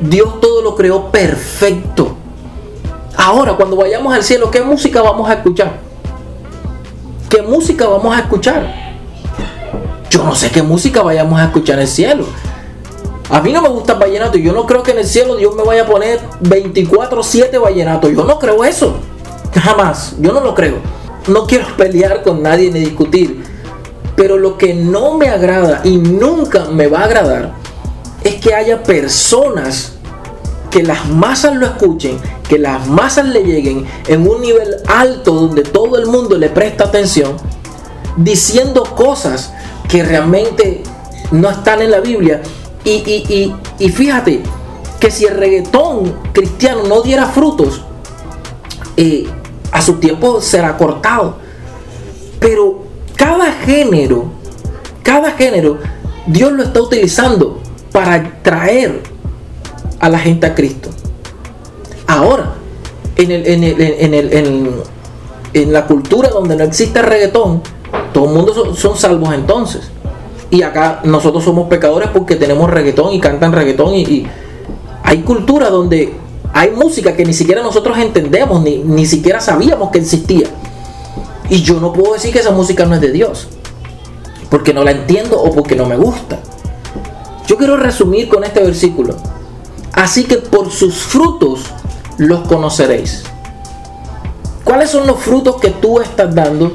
Dios 0.00 0.40
todo 0.40 0.62
lo 0.62 0.74
creó 0.74 1.10
perfecto. 1.10 2.16
Ahora, 3.16 3.54
cuando 3.54 3.76
vayamos 3.76 4.14
al 4.14 4.22
cielo, 4.22 4.50
¿qué 4.50 4.60
música 4.60 5.02
vamos 5.02 5.28
a 5.28 5.34
escuchar? 5.34 5.78
¿Qué 7.28 7.42
música 7.42 7.86
vamos 7.88 8.14
a 8.14 8.20
escuchar? 8.20 8.84
Yo 10.10 10.22
no 10.22 10.34
sé 10.34 10.50
qué 10.50 10.62
música 10.62 11.02
vayamos 11.02 11.40
a 11.40 11.44
escuchar 11.44 11.76
en 11.76 11.82
el 11.82 11.88
cielo. 11.88 12.24
A 13.30 13.40
mí 13.40 13.52
no 13.52 13.62
me 13.62 13.68
gusta 13.68 13.94
el 13.94 13.98
vallenato. 13.98 14.38
Yo 14.38 14.52
no 14.52 14.66
creo 14.66 14.82
que 14.82 14.92
en 14.92 14.98
el 14.98 15.06
cielo 15.06 15.36
Dios 15.36 15.54
me 15.56 15.64
vaya 15.64 15.82
a 15.82 15.86
poner 15.86 16.20
24-7 16.42 17.60
vallenato. 17.60 18.08
Yo 18.08 18.24
no 18.24 18.38
creo 18.38 18.62
eso. 18.64 18.98
Jamás. 19.52 20.14
Yo 20.20 20.32
no 20.32 20.40
lo 20.40 20.54
creo. 20.54 20.76
No 21.26 21.46
quiero 21.46 21.66
pelear 21.76 22.22
con 22.22 22.42
nadie 22.42 22.70
ni 22.70 22.80
discutir. 22.80 23.53
Pero 24.16 24.38
lo 24.38 24.56
que 24.58 24.74
no 24.74 25.16
me 25.18 25.28
agrada 25.28 25.80
y 25.84 25.96
nunca 25.96 26.66
me 26.66 26.86
va 26.86 27.00
a 27.00 27.04
agradar 27.04 27.52
es 28.22 28.36
que 28.36 28.54
haya 28.54 28.82
personas 28.82 29.92
que 30.70 30.82
las 30.82 31.08
masas 31.08 31.54
lo 31.54 31.66
escuchen, 31.66 32.18
que 32.48 32.58
las 32.58 32.88
masas 32.88 33.28
le 33.28 33.44
lleguen 33.44 33.86
en 34.08 34.26
un 34.28 34.40
nivel 34.40 34.76
alto 34.88 35.32
donde 35.32 35.62
todo 35.62 35.98
el 35.98 36.06
mundo 36.06 36.36
le 36.36 36.48
presta 36.48 36.84
atención, 36.84 37.36
diciendo 38.16 38.82
cosas 38.96 39.52
que 39.88 40.02
realmente 40.02 40.82
no 41.30 41.50
están 41.50 41.82
en 41.82 41.90
la 41.90 42.00
Biblia. 42.00 42.42
Y, 42.84 43.90
fíjate 43.94 44.42
que 45.00 45.10
si 45.10 45.26
el 45.26 45.36
reggaetón 45.36 46.14
cristiano 46.32 46.82
no 46.82 47.02
diera 47.02 47.26
frutos, 47.26 47.82
eh, 48.96 49.26
a 49.70 49.80
su 49.80 49.94
tiempo 49.94 50.40
será 50.40 50.76
cortado. 50.76 51.36
Pero 52.40 52.83
cada 53.24 53.52
género, 53.52 54.26
cada 55.02 55.30
género, 55.30 55.78
Dios 56.26 56.52
lo 56.52 56.62
está 56.62 56.82
utilizando 56.82 57.58
para 57.90 58.42
traer 58.42 59.00
a 59.98 60.10
la 60.10 60.18
gente 60.18 60.46
a 60.46 60.54
Cristo. 60.54 60.90
Ahora, 62.06 62.52
en, 63.16 63.30
el, 63.30 63.46
en, 63.46 64.70
en, 65.54 65.72
la 65.72 65.86
cultura 65.86 66.28
donde 66.28 66.54
no 66.54 66.64
existe 66.64 67.00
reggaetón, 67.00 67.62
todo 68.12 68.26
el 68.26 68.34
mundo 68.34 68.74
son, 68.74 68.94
salvos 68.98 69.32
entonces. 69.32 69.90
Y 70.50 70.60
acá 70.60 71.00
nosotros 71.04 71.44
somos 71.44 71.68
pecadores 71.68 72.10
porque 72.12 72.36
tenemos 72.36 72.68
reggaetón 72.68 73.14
y 73.14 73.20
cantan 73.20 73.52
reggaetón 73.52 73.94
y, 73.94 74.26
hay 75.02 75.20
cultura 75.20 75.70
donde 75.70 76.12
hay 76.52 76.72
música 76.72 77.16
que 77.16 77.24
ni 77.24 77.32
siquiera 77.32 77.62
nosotros 77.62 77.96
entendemos, 77.96 78.62
ni, 78.62 78.78
ni 78.78 79.06
siquiera 79.06 79.40
sabíamos 79.40 79.90
que 79.90 79.98
existía. 79.98 80.48
Y 81.48 81.62
yo 81.62 81.80
no 81.80 81.92
puedo 81.92 82.14
decir 82.14 82.32
que 82.32 82.38
esa 82.38 82.50
música 82.50 82.86
no 82.86 82.94
es 82.94 83.00
de 83.00 83.12
Dios, 83.12 83.48
porque 84.50 84.72
no 84.72 84.82
la 84.82 84.92
entiendo 84.92 85.40
o 85.40 85.52
porque 85.52 85.76
no 85.76 85.86
me 85.86 85.96
gusta. 85.96 86.38
Yo 87.46 87.56
quiero 87.58 87.76
resumir 87.76 88.28
con 88.28 88.44
este 88.44 88.62
versículo. 88.62 89.16
Así 89.92 90.24
que 90.24 90.38
por 90.38 90.70
sus 90.70 90.94
frutos 90.96 91.60
los 92.16 92.40
conoceréis. 92.48 93.22
¿Cuáles 94.64 94.90
son 94.90 95.06
los 95.06 95.18
frutos 95.20 95.56
que 95.60 95.70
tú 95.70 96.00
estás 96.00 96.34
dando 96.34 96.72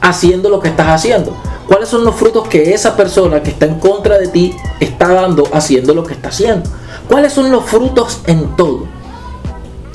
haciendo 0.00 0.50
lo 0.50 0.60
que 0.60 0.68
estás 0.68 0.88
haciendo? 0.88 1.34
¿Cuáles 1.66 1.88
son 1.88 2.04
los 2.04 2.14
frutos 2.14 2.46
que 2.48 2.74
esa 2.74 2.94
persona 2.94 3.42
que 3.42 3.50
está 3.50 3.64
en 3.64 3.80
contra 3.80 4.18
de 4.18 4.28
ti 4.28 4.54
está 4.78 5.08
dando 5.08 5.48
haciendo 5.52 5.94
lo 5.94 6.04
que 6.04 6.12
está 6.12 6.28
haciendo? 6.28 6.68
¿Cuáles 7.08 7.32
son 7.32 7.50
los 7.50 7.64
frutos 7.64 8.20
en 8.26 8.54
todo? 8.56 8.86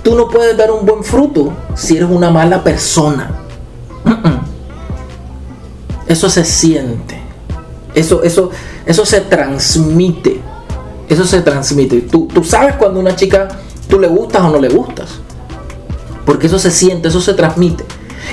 Tú 0.04 0.16
no 0.16 0.28
puedes 0.28 0.58
dar 0.58 0.72
un 0.72 0.86
buen 0.86 1.04
fruto 1.04 1.54
si 1.76 1.98
eres 1.98 2.10
una 2.10 2.32
mala 2.32 2.64
persona. 2.64 3.39
Eso 6.10 6.30
se 6.30 6.44
siente. 6.44 7.22
Eso, 7.96 8.24
eso, 8.24 8.52
eso 8.86 9.06
se 9.06 9.22
transmite. 9.22 10.42
Eso 11.08 11.24
se 11.24 11.42
transmite. 11.42 12.02
Tú, 12.02 12.28
tú 12.28 12.44
sabes 12.44 12.76
cuando 12.76 13.00
una 13.00 13.16
chica 13.16 13.48
tú 13.88 14.00
le 14.00 14.08
gustas 14.08 14.42
o 14.42 14.50
no 14.50 14.60
le 14.60 14.68
gustas. 14.68 15.20
Porque 16.26 16.48
eso 16.48 16.60
se 16.60 16.72
siente, 16.72 17.08
eso 17.08 17.22
se 17.22 17.34
transmite. 17.34 17.86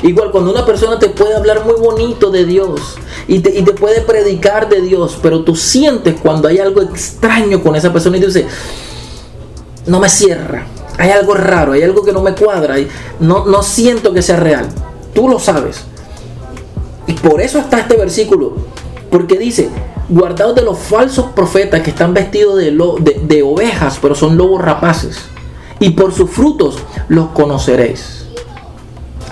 Igual 0.03 0.31
cuando 0.31 0.51
una 0.51 0.65
persona 0.67 0.99
te 0.99 1.09
puede 1.09 1.35
hablar 1.35 1.65
muy 1.65 1.75
bonito 1.75 2.31
de 2.31 2.45
Dios 2.45 2.97
y 3.29 3.41
te, 3.41 3.63
puede 3.73 4.03
predicar 4.03 4.69
de 4.69 4.83
Dios, 4.83 5.19
pero 5.23 5.43
tú 5.43 5.57
sientes 5.57 6.17
cuando 6.21 6.49
hay 6.49 6.59
algo 6.59 6.83
extraño 6.83 7.63
con 7.63 7.77
esa 7.77 7.93
persona 7.93 8.17
y 8.17 8.21
tú 8.21 8.27
dices, 8.27 8.47
no 9.87 9.99
me 9.99 10.09
cierra, 10.09 10.67
hay 10.99 11.11
algo 11.11 11.35
raro, 11.35 11.73
hay 11.73 11.83
algo 11.83 12.05
que 12.05 12.13
no 12.13 12.21
me 12.21 12.35
cuadra, 12.35 12.79
y 12.79 12.89
no, 13.21 13.47
no 13.47 13.63
siento 13.63 14.13
que 14.13 14.23
sea 14.23 14.37
real. 14.37 14.69
Tú 15.15 15.29
lo 15.29 15.39
sabes. 15.39 15.85
Y 17.07 17.13
por 17.15 17.41
eso 17.41 17.59
está 17.59 17.81
este 17.81 17.97
versículo, 17.97 18.55
porque 19.11 19.39
dice, 19.39 19.69
guardados 20.09 20.55
de 20.55 20.63
los 20.63 20.79
falsos 20.79 21.27
profetas 21.35 21.83
que 21.83 21.91
están 21.91 22.15
vestidos 22.15 22.57
de, 22.57 22.73
de, 23.23 23.43
ovejas, 23.43 23.99
pero 24.01 24.15
son 24.15 24.37
lobos 24.37 24.63
rapaces. 24.63 25.19
Y 25.79 25.91
por 25.91 26.13
sus 26.13 26.31
frutos 26.31 26.79
los 27.09 27.29
conoceréis. 27.29 28.25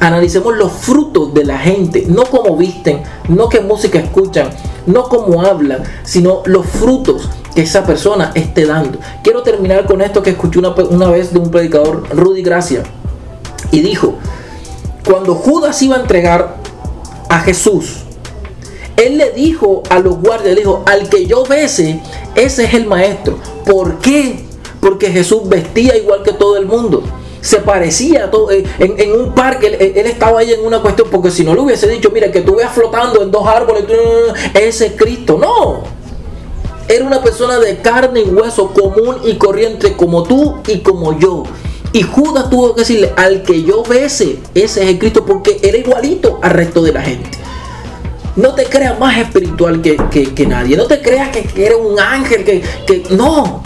Analicemos 0.00 0.56
los 0.56 0.72
frutos 0.72 1.32
de 1.32 1.44
la 1.44 1.58
gente, 1.58 2.04
no 2.08 2.24
como 2.24 2.56
visten, 2.56 3.02
no 3.28 3.48
qué 3.48 3.60
música 3.60 3.98
escuchan, 3.98 4.50
no 4.86 5.04
cómo 5.04 5.42
hablan, 5.42 5.82
sino 6.02 6.42
los 6.44 6.66
frutos 6.66 7.28
que 7.54 7.62
esa 7.62 7.86
persona 7.86 8.32
esté 8.34 8.66
dando. 8.66 8.98
Quiero 9.22 9.42
terminar 9.42 9.86
con 9.86 10.02
esto 10.02 10.22
que 10.22 10.30
escuché 10.30 10.58
una, 10.58 10.70
una 10.70 11.08
vez 11.08 11.32
de 11.32 11.38
un 11.38 11.50
predicador, 11.50 12.04
Rudy 12.10 12.42
Gracia, 12.42 12.82
y 13.70 13.80
dijo, 13.80 14.18
cuando 15.06 15.34
Judas 15.34 15.80
iba 15.82 15.96
a 15.96 16.00
entregar 16.00 16.63
a 17.34 17.40
Jesús, 17.40 17.96
él 18.96 19.18
le 19.18 19.32
dijo 19.32 19.82
a 19.90 19.98
los 19.98 20.20
guardias, 20.20 20.54
dijo, 20.54 20.84
al 20.86 21.08
que 21.08 21.26
yo 21.26 21.44
bese, 21.44 22.00
ese 22.36 22.64
es 22.64 22.74
el 22.74 22.86
maestro. 22.86 23.38
¿Por 23.66 23.98
qué? 23.98 24.44
Porque 24.80 25.10
Jesús 25.10 25.48
vestía 25.48 25.96
igual 25.96 26.22
que 26.22 26.32
todo 26.32 26.56
el 26.56 26.66
mundo. 26.66 27.02
Se 27.40 27.58
parecía 27.58 28.26
a 28.26 28.30
todo. 28.30 28.52
Eh, 28.52 28.64
en, 28.78 29.12
un 29.20 29.34
parque, 29.34 29.66
él, 29.66 30.06
estaba 30.06 30.40
ahí 30.40 30.52
en 30.52 30.64
una 30.64 30.80
cuestión, 30.80 31.08
porque 31.10 31.32
si 31.32 31.42
no 31.42 31.54
le 31.54 31.62
hubiese 31.62 31.88
dicho, 31.88 32.10
mira, 32.14 32.30
que 32.30 32.42
tú 32.42 32.54
veas 32.54 32.72
flotando 32.72 33.20
en 33.20 33.32
dos 33.32 33.44
árboles, 33.48 33.84
ese 34.54 34.86
es 34.86 34.92
Cristo. 34.92 35.36
No. 35.36 35.82
Era 36.86 37.04
una 37.04 37.20
persona 37.20 37.58
de 37.58 37.78
carne 37.78 38.20
y 38.20 38.28
hueso 38.28 38.72
común 38.72 39.16
y 39.24 39.34
corriente 39.34 39.96
como 39.96 40.22
tú 40.22 40.58
y 40.68 40.78
como 40.78 41.18
yo. 41.18 41.42
Y 41.94 42.02
Judas 42.02 42.50
tuvo 42.50 42.74
que 42.74 42.80
decirle, 42.80 43.12
al 43.16 43.44
que 43.44 43.62
yo 43.62 43.84
bese, 43.84 44.40
ese 44.52 44.82
es 44.82 44.88
el 44.88 44.98
Cristo, 44.98 45.24
porque 45.24 45.60
era 45.62 45.78
igualito 45.78 46.40
al 46.42 46.50
resto 46.50 46.82
de 46.82 46.92
la 46.92 47.00
gente. 47.00 47.30
No 48.34 48.52
te 48.56 48.64
creas 48.64 48.98
más 48.98 49.16
espiritual 49.16 49.80
que, 49.80 50.46
nadie. 50.48 50.76
No 50.76 50.86
te 50.86 51.00
creas 51.00 51.28
que, 51.28 51.46
eres 51.64 51.78
un 51.78 52.00
ángel, 52.00 52.42
que, 52.42 52.62
que 52.84 53.04
no. 53.10 53.62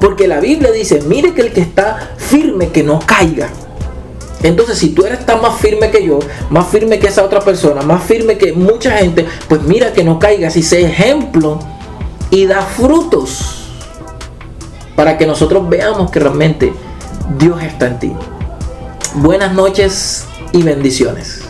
Porque 0.00 0.28
la 0.28 0.38
Biblia 0.38 0.70
dice, 0.70 1.02
mire 1.08 1.34
que 1.34 1.40
el 1.40 1.52
que 1.52 1.60
está 1.60 2.12
firme, 2.16 2.68
que 2.68 2.84
no 2.84 3.00
caiga. 3.00 3.50
Entonces, 4.44 4.78
si 4.78 4.90
tú 4.90 5.04
eres 5.04 5.26
tan 5.26 5.42
más 5.42 5.58
firme 5.58 5.90
que 5.90 6.06
yo, 6.06 6.20
más 6.50 6.68
firme 6.68 7.00
que 7.00 7.08
esa 7.08 7.24
otra 7.24 7.40
persona, 7.40 7.82
más 7.82 8.04
firme 8.04 8.38
que 8.38 8.52
mucha 8.52 8.92
gente, 8.92 9.26
pues 9.48 9.60
mira 9.62 9.92
que 9.92 10.04
no 10.04 10.20
caigas 10.20 10.56
y 10.56 10.62
sé 10.62 10.82
ejemplo 10.82 11.58
y 12.30 12.46
da 12.46 12.62
frutos 12.62 13.59
para 15.00 15.16
que 15.16 15.26
nosotros 15.26 15.66
veamos 15.66 16.10
que 16.10 16.20
realmente 16.20 16.74
Dios 17.38 17.62
está 17.62 17.86
en 17.86 17.98
ti. 17.98 18.12
Buenas 19.14 19.54
noches 19.54 20.26
y 20.52 20.62
bendiciones. 20.62 21.40